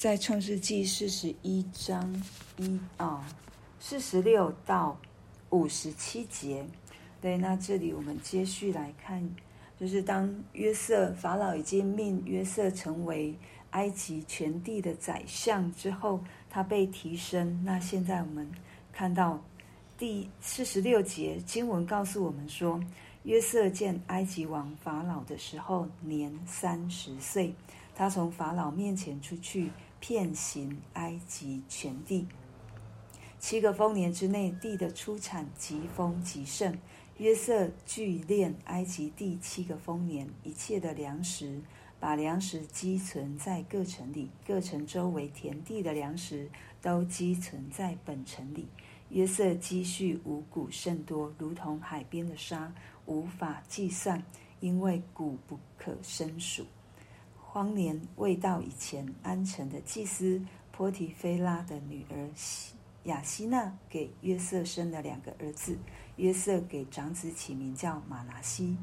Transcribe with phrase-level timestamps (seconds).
[0.00, 2.10] 在创世纪四十一章
[2.56, 3.22] 一啊
[3.78, 4.98] 四十六到
[5.50, 6.64] 五十七节。
[7.20, 9.22] 对，那这里我们接续来看，
[9.78, 13.34] 就是当约瑟法老已经命约瑟成为
[13.72, 17.62] 埃及全地的宰相之后，他被提升。
[17.62, 18.50] 那现在我们
[18.94, 19.38] 看到
[19.98, 22.82] 第四十六节经文告诉我们说，
[23.24, 27.54] 约瑟见埃及王法老的时候年三十岁，
[27.94, 29.68] 他从法老面前出去，
[30.00, 32.26] 遍行埃及全地。
[33.38, 36.76] 七个丰年之内，地的出产极丰极盛。
[37.18, 41.60] 约瑟聚敛埃及地七个丰年一切的粮食，
[41.98, 48.68] 把粮食积存在各城里，各城周围田地的粮食都积存在本城里。
[49.10, 52.72] 约瑟积蓄五谷甚多，如同海边的沙，
[53.04, 54.24] 无法计算，
[54.60, 56.64] 因为谷不可胜数。
[57.52, 62.30] 荒年未到以前，安城的祭司波提菲拉的女儿
[63.04, 65.76] 亚希娜给约瑟生了两个儿子。
[66.14, 68.76] 约瑟给长子起名叫玛拿西，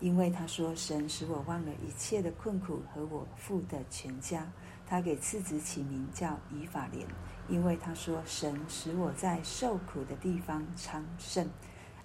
[0.00, 4.50] 因为他说：“神使我忘了一切的困苦和我父的全家。”
[4.84, 7.06] 他给次子起名叫以法莲，
[7.48, 11.48] 因为他说：“神使我在受苦的地方昌盛。”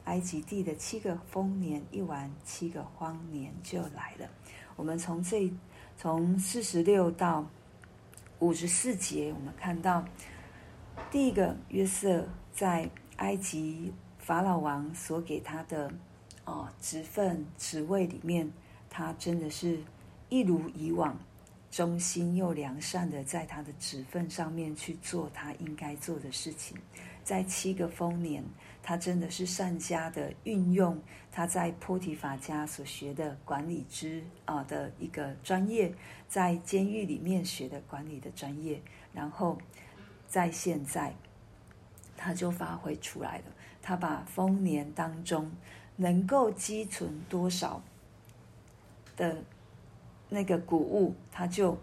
[0.06, 4.30] 埃及地的七个丰年一完，七个荒年就来了。
[4.78, 5.52] 我们从这
[6.08, 7.46] 从四十六到
[8.40, 10.06] 五十四节，我们看到
[11.12, 13.92] 第一个约瑟在埃及。
[14.18, 15.92] 法老王所给他的
[16.46, 18.50] 哦职份职位里面，
[18.90, 19.80] 他真的是
[20.30, 21.14] 一如以往，
[21.70, 26.78] 忠心又良善的在他的职份上面去做他应该做的事情。
[27.22, 28.42] 在七个丰年，
[28.88, 30.98] 他真的是善加的运用
[31.30, 35.94] 他在波提法家所学的管理之啊的一个专业，
[36.30, 38.82] 在监狱里面学的管理的专业，
[39.14, 39.58] 然后
[40.26, 41.14] 在现在
[42.16, 43.44] 他就发挥出来了。
[43.82, 45.52] 他把丰年当中
[45.98, 47.84] 能够积存多少
[49.18, 49.44] 的
[50.30, 51.78] 那个谷物，他就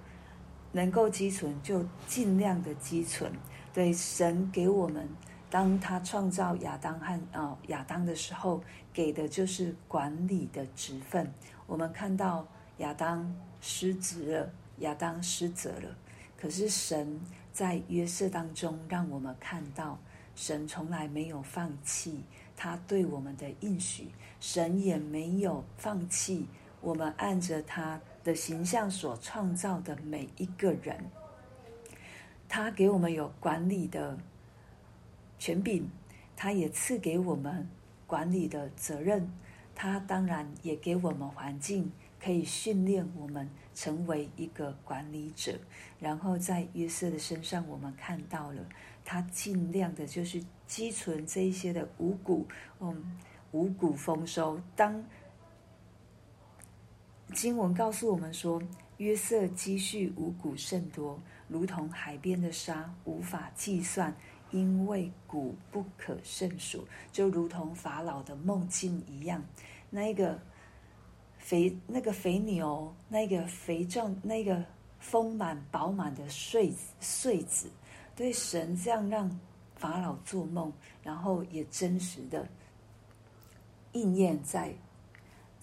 [0.73, 3.31] 能够积存，就尽量的积存。
[3.75, 5.07] 对，神给我们，
[5.55, 8.61] 当他创造亚当和啊亚当的时候，
[8.93, 11.33] 给的就是管理的职分。
[11.69, 12.45] 我们看到
[12.79, 15.97] 亚当失职了，亚当失责了，
[16.37, 17.21] 可是神
[17.53, 19.97] 在约瑟当中让我们看到。
[20.35, 22.25] 神从来没有放弃
[22.57, 24.11] 他对我们的应许，
[24.41, 26.49] 神也没有放弃
[26.81, 30.99] 我们按着他的形象所创造的每一个人。
[32.49, 34.19] 他给我们有管理的
[35.45, 35.87] 权柄，
[36.35, 37.69] 他也赐给我们
[38.07, 39.31] 管理的责任。
[39.75, 45.59] 他当然也给我们环境，可以训练我们成为一个管理者。
[46.01, 48.67] 然后在约瑟的身上，我们看到了。
[49.05, 52.47] 他尽量的，就是积存这一些的五谷，
[52.81, 54.59] 嗯，五谷丰收。
[54.75, 55.05] 当
[57.35, 58.63] 经文告诉我们说，
[58.97, 64.17] 约瑟积蓄五谷甚多，如同海边的沙，无法计算，
[64.55, 69.43] 因为谷不可胜数，就如同法老的梦境一样。
[69.91, 70.39] 那一个
[71.39, 74.65] 肥，那个肥牛，那个肥壮，那个
[75.01, 77.69] 丰满饱满的穗穗子。
[78.15, 79.29] 对神这样让
[79.75, 80.73] 法老做梦，
[81.03, 82.47] 然后也真实的
[83.91, 84.73] 应验在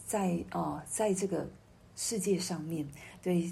[0.05, 1.49] 在哦，在这个
[1.95, 2.85] 世界上面，
[3.21, 3.49] 对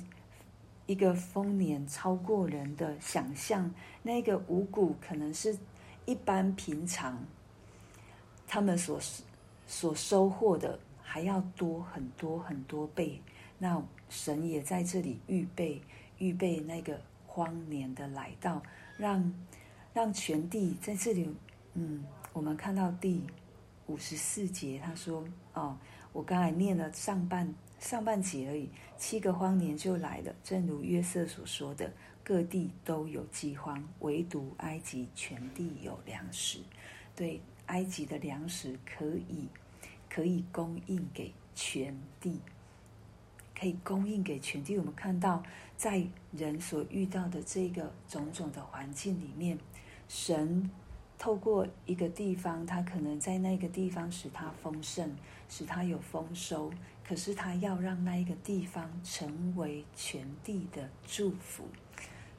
[0.90, 5.56] 一个丰年超过人的想象，那个五谷可能是
[6.08, 7.16] 一般平常
[8.48, 9.00] 他们所
[9.68, 13.22] 所收获的还要多很多很多倍。
[13.60, 13.80] 那
[14.10, 15.80] 神也在这里预备
[16.18, 18.60] 预备那个荒年的来到。
[18.98, 19.34] 让
[19.94, 21.30] 让全地在这里，
[21.76, 23.24] 嗯，我们看到第
[23.86, 25.24] 五十四节，他说
[25.54, 25.78] ：“哦，
[26.14, 30.34] 我刚才念了上半上半节而已，七个荒年就来了。
[30.44, 31.92] 正如约瑟所说的，
[32.24, 36.60] 各地都有饥荒，唯独埃及全地有粮食。
[37.16, 39.48] 对，埃及的粮食可以
[40.10, 42.40] 可以供应给全地。”
[43.60, 44.78] 可以供应给全地。
[44.78, 45.44] 我们看到，
[45.76, 46.02] 在
[46.32, 49.60] 人所遇到的这个种种的环境里面，
[50.08, 50.72] 神
[51.20, 55.16] 透过一个地方，他可能在那个地方使他丰盛，
[55.50, 56.72] 使他有丰收。
[57.06, 61.66] 可是他要让那一个地方成为全地的祝福。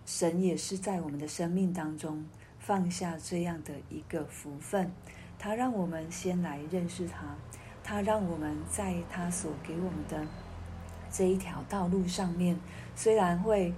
[0.06, 2.24] 神也是在我们的生命当中
[2.58, 4.90] 放下这样的一个福分，
[5.38, 7.36] 他让我们先来认识他，
[7.84, 10.26] 他让我们在他所给我们的。
[11.10, 12.56] 这一条道路上面，
[12.94, 13.74] 虽然会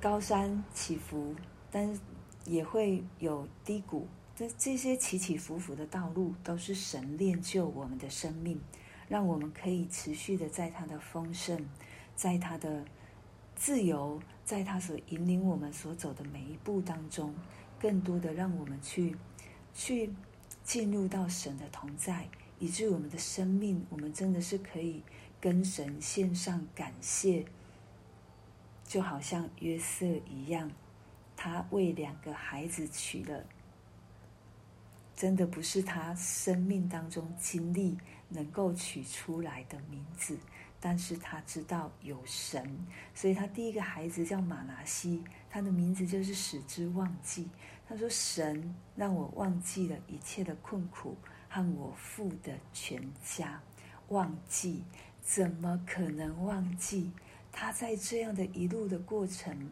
[0.00, 1.34] 高山起伏，
[1.70, 1.98] 但
[2.44, 4.06] 也会有低谷。
[4.38, 8.60] 这这些起起伏伏的道路，都是神练就我们的生命，
[9.08, 11.68] 让我们可以持续的在他的丰盛，
[12.14, 12.84] 在他的
[13.56, 17.34] 自由，在他所引领我们所走的每一步当中，
[17.80, 19.16] 更多的让我们去
[19.74, 20.14] 去
[20.62, 22.28] 进入到神的同在，
[22.60, 25.02] 以致我们的生命，我们真的是可以
[25.40, 27.44] 跟神献上感谢。
[28.84, 30.70] 就好像约瑟一样，
[31.34, 33.44] 他为两个孩子取了，
[35.18, 37.98] 真的不是他生命当中经历
[38.28, 40.38] 能够取出来的名字，
[40.78, 42.78] 但是他知道有神，
[43.12, 47.48] 所以他第一个孩子叫马拿西，他的名字就是使之忘记。
[47.88, 51.16] 他说：“神让我忘记了一切的困苦
[51.48, 53.60] 和我父的全家，
[54.10, 54.84] 忘记，
[55.20, 57.10] 怎么可能忘记？”
[57.50, 59.68] 他在这样的一路的过程，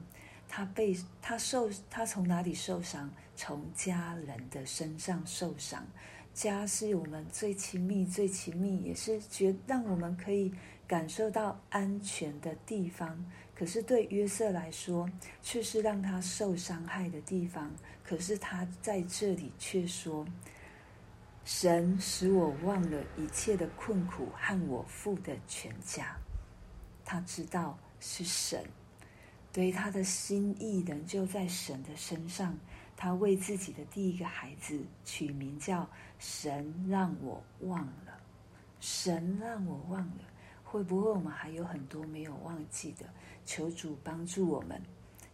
[0.48, 3.10] 他被他受，他从哪里受伤？
[3.34, 5.86] 从家人的身上受伤。
[6.32, 10.54] 家是我们最亲密、最亲密，也是觉让我们可以
[10.86, 13.24] 感受到安全的地方。
[13.54, 15.08] 可是对约瑟来说，
[15.40, 17.74] 却是让他受伤害的地方。
[18.04, 20.26] 可是他在这里却说
[21.44, 26.16] ：“神使我忘了一切的困苦和我父的全家。”
[27.02, 28.62] 他知道是神，
[29.56, 32.54] 所以他的心意仍旧在神的身上。
[32.94, 35.88] 他为自己的第一个孩子取名叫
[36.20, 38.20] “神让我忘了”，
[38.80, 40.20] 神让我忘了。
[40.62, 43.06] 会不会我们还有很多没有忘记的？
[43.46, 44.78] 求主帮助我们，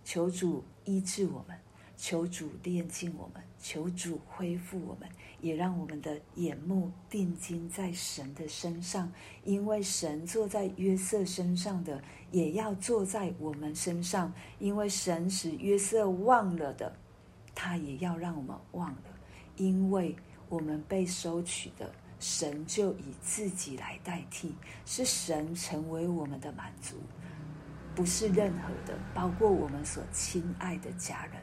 [0.04, 1.58] 求主医治我们。
[2.02, 5.08] 求主炼净我们，求主恢复我们，
[5.40, 9.12] 也让我们的眼目定睛在神的身上，
[9.44, 12.02] 因为神坐在约瑟身上的，
[12.32, 16.93] 也要坐在我们身上；因为神使约瑟忘了的，
[17.54, 19.14] 他也要让我们忘了；
[19.55, 20.16] 因为
[20.48, 21.88] 我们被收取的，
[22.19, 26.96] 神就以自己来代替，是神成为我们的满足，
[27.94, 31.40] 不是任何的，包括我们所亲爱的家人。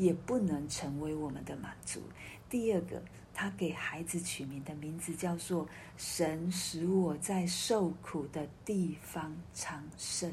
[0.00, 2.00] 也不能成为我们的满足。
[2.48, 3.02] 第二个，
[3.34, 5.68] 他给孩子取名的名字叫做
[5.98, 10.32] “神使我在受苦的地方长盛”。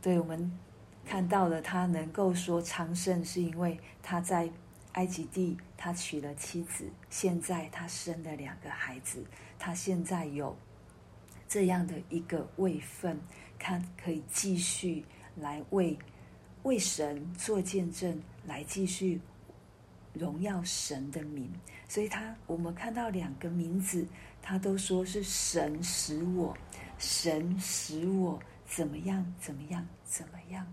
[0.00, 0.50] 对，我们
[1.04, 4.50] 看到了他能够说昌盛，是因为他在
[4.92, 9.22] 埃及地，他娶了妻子，现在他生了两个孩子，
[9.58, 10.56] 他现在有
[11.46, 13.20] 这样的一个位分，
[13.58, 15.04] 他可以继续
[15.36, 15.98] 来为。
[16.62, 19.20] 为神做见证，来继续
[20.12, 21.50] 荣耀神的名。
[21.88, 24.06] 所以他，我们看到两个名字，
[24.42, 26.56] 他都说是神使我，
[26.98, 30.66] 神使我怎么样，怎么样，怎么样。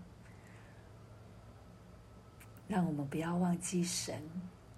[2.68, 4.22] 让我们不要忘记神。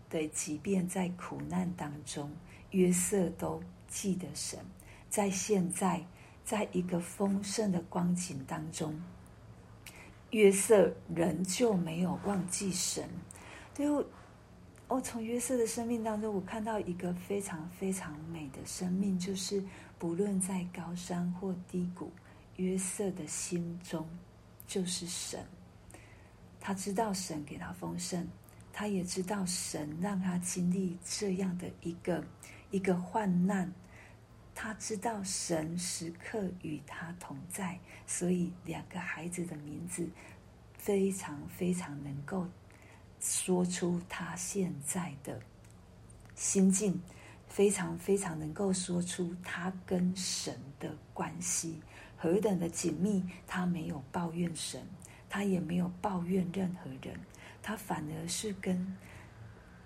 [0.08, 2.30] 对，即便在苦难当中，
[2.70, 4.58] 约瑟都记得神。
[5.08, 6.04] 在现在，
[6.44, 9.00] 在一个丰盛的光景当中。
[10.30, 13.08] 约瑟仍旧没有忘记神，
[13.74, 14.04] 对我，
[14.86, 19.62] 我从约瑟的生命当中，我看到一个非常非常美的生命，就是
[19.98, 22.12] 不论在高山或低谷，
[22.56, 24.08] 约瑟的心中
[24.66, 25.44] 就是神。
[26.60, 28.28] 他知道神给他丰盛，
[28.72, 32.24] 他也知道神让他经历这样的一个
[32.70, 33.72] 一个患难。
[34.62, 40.06] 他知道神时刻与他同在，所以两个孩子的名字
[40.76, 42.46] 非常非常能够
[43.18, 45.40] 说出他现在的
[46.34, 47.00] 心境，
[47.48, 51.80] 非常非常能够说出他跟神的关系
[52.18, 53.24] 何等的紧密。
[53.46, 54.86] 他没有抱怨神，
[55.30, 57.18] 他也没有抱怨任何人，
[57.62, 58.94] 他反而是跟。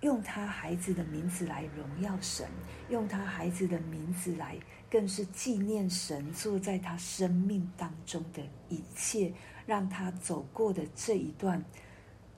[0.05, 2.47] 用他孩子的名字来荣耀神，
[2.91, 4.55] 用他孩子的名字来，
[4.91, 9.33] 更是纪念神坐在他生命当中的一切，
[9.65, 11.65] 让他走过的这一段，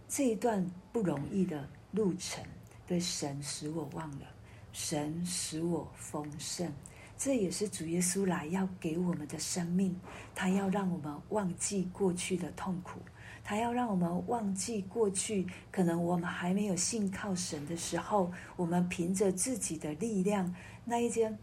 [0.06, 2.44] 这一段不容易的路程，
[2.86, 4.26] 对神使我忘了，
[4.72, 6.72] 神使我丰盛，
[7.18, 9.98] 这也是主耶稣来要给我们的生命，
[10.36, 13.00] 他要让我们忘记过去的痛苦。
[13.48, 20.52] 他要让我们忘记过去，可能我们还没有信靠神的时候，我们凭着自己的力量，
[20.84, 21.38] 那一间，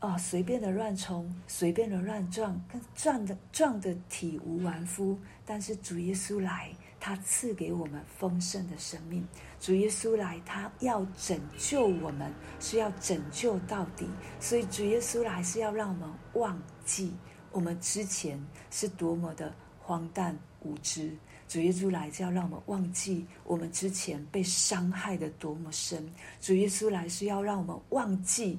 [0.00, 5.18] 哦，随便的乱冲，随便的乱撞，跟撞的撞的体无完肤。
[5.44, 9.28] 但是主耶稣来，他赐给我们丰盛的生命。
[9.60, 14.08] 主耶稣来，他要拯救我们，是要拯救到底。
[14.40, 17.12] 所以主耶稣来是要让我们忘记
[17.52, 20.38] 我们之前是多么的荒诞。
[20.62, 21.10] 无知。
[21.48, 26.08] 主耶稣来是要让我们忘记我们之前被伤害的多么深。
[26.40, 28.58] 主耶稣来是要让我们忘记，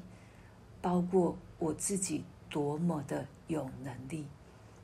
[0.81, 4.25] 包括我自己多么的有能力。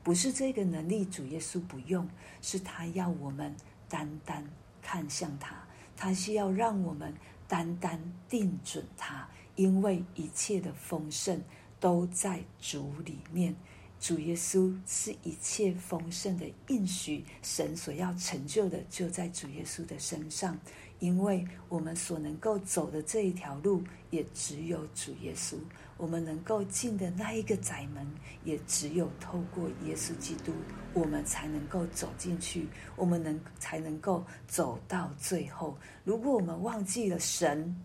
[0.02, 2.08] 不是这个能力，主耶稣不用，
[2.40, 3.54] 是他要我们
[3.90, 4.42] 单单
[4.80, 5.54] 看向他，
[5.94, 7.12] 他是要让我们
[7.46, 11.38] 单单定准他，因为一切的丰盛
[11.78, 13.54] 都在主里面。
[14.00, 20.58] 主耶稣是一切丰盛的应许，神所要成就的就在主耶稣的身上。
[21.00, 25.54] 因为我们所能够走的这一条路，也只有主耶稣；
[25.96, 28.04] 我们能够进的那一个窄门，
[28.42, 30.52] 也只有透过耶稣基督，
[30.92, 35.78] 我们才能够走进去，我们能才能够走到最后。
[36.02, 37.80] 如果我们忘记了神，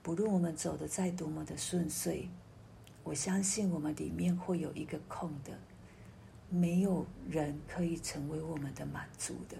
[0.00, 2.28] 不论我们走的再多么的顺遂，
[3.08, 5.58] 我相信我们里面会有一个空的，
[6.50, 9.56] 没有人可以成为我们的满足的。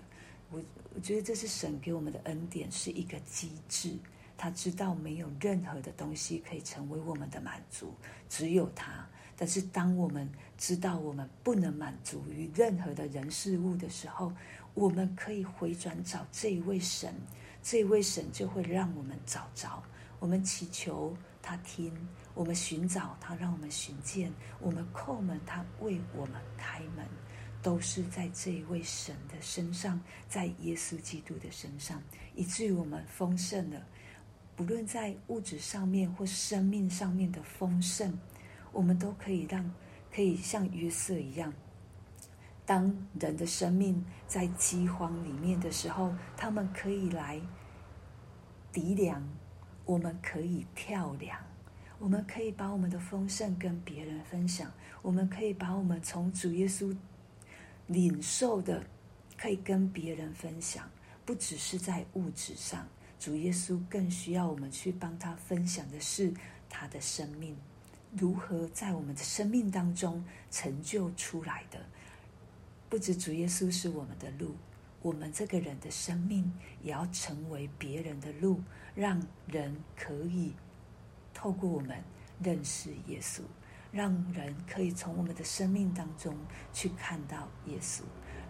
[0.50, 0.62] 我
[0.94, 3.96] 我觉得这是神给我们的恩典，是一个机制。
[4.36, 7.94] 他知道没有任何的东西可以成为我们的满足，
[8.28, 9.08] 只有他。
[9.34, 14.30] 但是当我们知道我们不能满足于任何的人事物的时候，
[14.74, 17.14] 我们可以回转找这一位神，
[17.62, 19.82] 这一位神就会让我们找着。
[20.20, 21.16] 我们祈求
[21.48, 21.90] 他听，
[22.34, 27.06] 我们寻找他，让我们寻见，我们叩门，他为我们开门。
[27.62, 32.02] 都是在这一位神的身上，在耶稣基督的身上，
[32.34, 33.82] 以至于我们丰盛了。
[34.54, 38.18] 不论在物质上面或生命上面的丰盛，
[38.70, 39.74] 我们都可以让，
[40.14, 41.50] 可以像约瑟一样。
[42.66, 47.40] 当人的生命在饥荒里面的时候，他们可以来
[48.74, 49.26] 籴粮，
[49.88, 51.40] 我们可以跳梁，
[51.98, 56.94] 我们可以把我们的丰盛跟别人分享，我们可以把我们从主耶稣。
[57.86, 58.84] 领受的
[59.38, 60.86] 可以跟别人分享，
[61.24, 62.86] 不只是在物质上，
[63.18, 66.34] 主耶稣更需要我们去帮他分享的是
[66.68, 67.56] 他的生命，
[68.14, 71.80] 如何在我们的生命当中成就出来的。
[72.90, 74.54] 不止主耶稣是我们的路，
[75.02, 76.52] 我们这个人的生命
[76.82, 78.60] 也要成为别人的路，
[78.94, 80.54] 让人可以
[81.32, 82.02] 透过我们
[82.42, 83.42] 认识耶稣。
[83.90, 86.36] 让人可以从我们的生命当中
[86.74, 88.02] 去看到耶稣，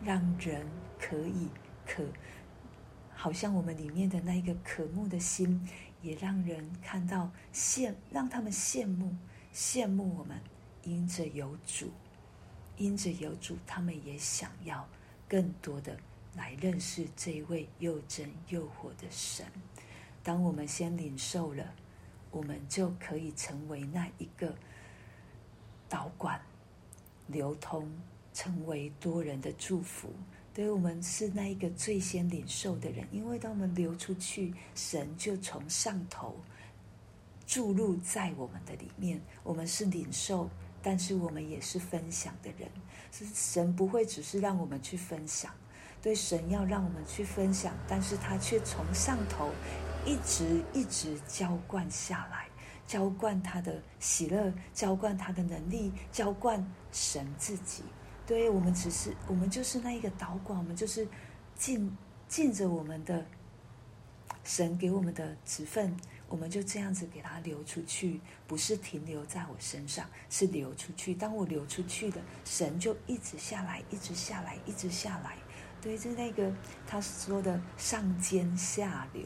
[0.02, 0.66] 让人
[0.98, 1.48] 可以
[1.86, 2.02] 可，
[3.14, 5.64] 好像我们里面的那一个渴慕的心，
[6.02, 9.16] 也让人看到羡，让他们羡慕
[9.54, 10.40] 羡慕我们，
[10.82, 11.92] 因着有主，
[12.76, 14.88] 因着有主，他们也想要
[15.28, 15.96] 更多的
[16.38, 19.44] 来认识这一位又真又活的神。
[20.22, 21.74] 当我们先领受了，
[22.30, 24.54] 我们就可以成为那一个。
[25.90, 26.38] 导管
[27.28, 27.90] 流通，
[28.34, 30.12] 成为多人的祝福。
[30.52, 36.36] 对，我们是那一个最先领受的人，因为当我们流出去，神就从上头
[37.46, 39.18] 注入在我们的里面。
[39.42, 40.50] 我们是领受，
[40.82, 42.70] 但是我们也是分享的人。
[43.10, 45.50] 是神不会只是让我们去分享，
[46.00, 49.50] 对，神要让我们去分享，但是他却从上头
[50.04, 52.46] 一直一直浇灌下来。
[52.86, 57.82] 浇灌他的喜乐，浇灌他的能力，浇灌神自己。
[58.26, 61.06] 对，我们只是，我们就是那一个导管，我们就是
[61.54, 61.94] 尽
[62.28, 63.26] 尽着我们的
[64.42, 65.94] 神给我们的职分，
[66.28, 71.14] 我们就这样子给他流出去，不是停留在我身上，是流出去。
[71.14, 75.36] 当我流出去的，神就一直下来，一直下来，一直下来。
[75.80, 76.52] 对，就那个
[76.86, 79.24] 他说的上尖下流，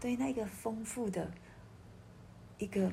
[0.00, 1.30] 对，那个丰富的。
[2.56, 2.90] 一个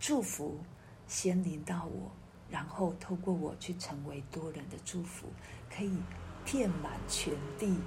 [0.00, 0.58] 祝福
[1.06, 2.10] 先临到我，
[2.50, 5.26] 然后透过我去成为多人的祝福，
[5.70, 5.98] 可以
[6.42, 7.78] 遍满全地，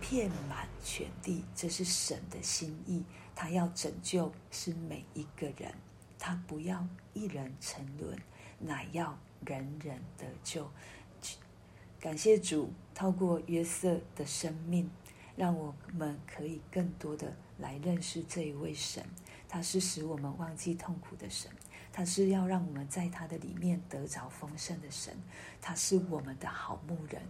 [0.00, 1.42] 遍满全地。
[1.54, 3.02] 这是神的心意，
[3.34, 5.74] 他要拯救是每一个人，
[6.18, 8.16] 他不要一人沉沦，
[8.58, 10.70] 乃要人人得救。
[11.98, 14.88] 感谢主，透过约瑟的生命，
[15.34, 19.02] 让我们可以更多的来认识这一位神。
[19.48, 21.50] 他是使我们忘记痛苦的神，
[21.92, 25.16] 他是要让我们在他的里面得着丰盛的神。
[25.60, 27.22] 他是我们的好牧人，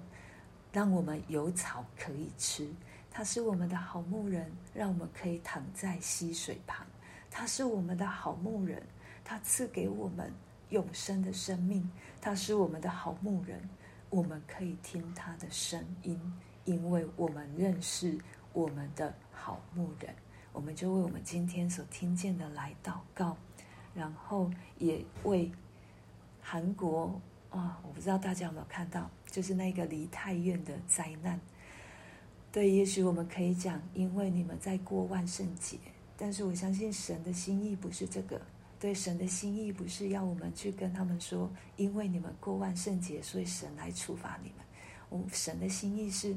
[0.73, 2.69] 让我们有草可以吃。
[3.11, 6.87] 他是我们的好牧人，让我们可以躺在溪水旁。
[7.31, 8.83] 他是我们的好牧人，
[9.25, 10.33] 他赐给我们
[10.71, 11.89] 永生的生命。
[12.21, 13.69] 他是我们的好牧人，
[14.17, 16.19] 我们可以听他的声音，
[16.65, 18.19] 因为我们认识
[18.55, 20.15] 我们的好牧人。
[20.55, 23.37] 我们就为我们今天所听见的来祷告，
[23.95, 25.53] 然后也为
[26.41, 27.21] 韩国
[27.51, 31.39] 啊，我不知道大家有没有看到，就是那个梨泰院的灾难。
[32.51, 35.77] 对，也许我们可以讲，因为你们在过万圣节，
[36.17, 38.41] 但是我相信神的心意不是这个。
[38.79, 44.59] 对，神的心意不是要我们去跟他们说，因为你们过万圣节，所以神来处罚你们。
[45.09, 46.37] 我神的心意是，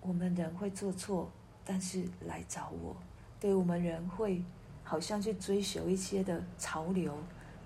[0.00, 1.30] 我们人会做错，
[1.64, 2.96] 但是来找我。
[3.40, 4.40] 对，我们人会
[4.84, 7.18] 好像去追求一些的潮流，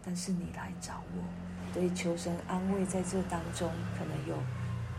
[0.03, 1.23] 但是你来找我。
[1.75, 4.37] 对，求神安慰，在这当中可能有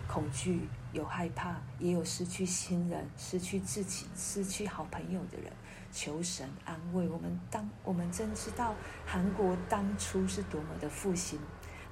[0.07, 5.51] 恐惧、有害怕，也有失去亲人、失去自己、失去好朋友的人。
[5.91, 7.39] 求神安慰我们。
[7.49, 8.73] 当我们真知道
[9.05, 11.39] 韩国当初是多么的复兴，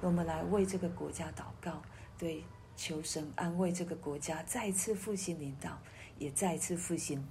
[0.00, 1.82] 我们来为这个国家祷告。
[2.18, 2.44] 对，
[2.76, 5.78] 求神安慰这个国家，再次复兴领导，
[6.18, 7.26] 也再次复兴，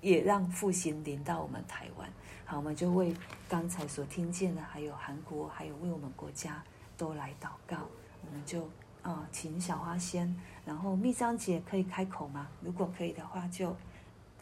[0.00, 2.08] 也让复兴临到我们台湾。
[2.44, 3.14] 好，我们就为
[3.48, 6.62] 刚才所听见的，还有韩国，还有为我们国家
[6.96, 7.88] 都来祷告。
[8.24, 8.68] 我们就
[9.02, 12.48] 啊、请小花先，然后蜜章姐可以开口吗？
[12.60, 13.76] 如果可以的话，就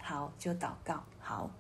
[0.00, 1.02] 好，就祷告。
[1.18, 1.50] 好。